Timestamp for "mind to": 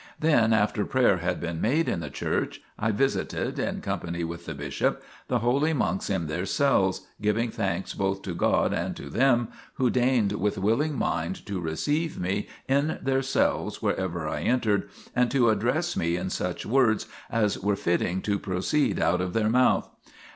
10.97-11.59